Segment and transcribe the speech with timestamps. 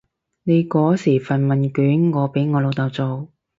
[0.41, 3.29] 你嗰時份問卷我俾我老豆做